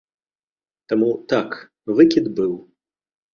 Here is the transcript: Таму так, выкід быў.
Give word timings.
Таму 0.93 1.09
так, 1.33 1.49
выкід 1.95 2.25
быў. 2.41 2.57